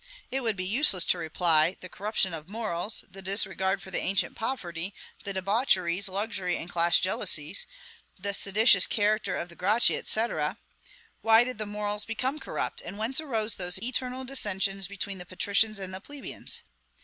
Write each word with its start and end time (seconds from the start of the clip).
It 0.31 0.39
would 0.41 0.55
be 0.55 0.65
useless 0.65 1.05
to 1.05 1.19
reply, 1.19 1.77
The 1.79 1.87
corruption 1.87 2.33
of 2.33 2.49
morals; 2.49 3.05
the 3.07 3.21
disregard 3.21 3.83
for 3.83 3.91
the 3.91 3.99
ancient 4.01 4.35
poverty; 4.35 4.95
the 5.25 5.31
debaucheries, 5.31 6.09
luxury, 6.09 6.57
and 6.57 6.67
class 6.67 6.97
jealousies; 6.97 7.67
the 8.17 8.33
seditious 8.33 8.87
character 8.87 9.35
of 9.37 9.49
the 9.49 9.55
Gracchi, 9.55 10.01
&c. 10.03 10.27
Why 11.21 11.43
did 11.43 11.59
the 11.59 11.67
morals 11.67 12.05
become 12.05 12.39
corrupt, 12.39 12.81
and 12.83 12.97
whence 12.97 13.21
arose 13.21 13.57
those 13.57 13.77
eternal 13.77 14.25
dissensions 14.25 14.87
between 14.87 15.19
the 15.19 15.25
patricians 15.27 15.77
and 15.77 15.93
the 15.93 16.01
plebeians? 16.01 16.63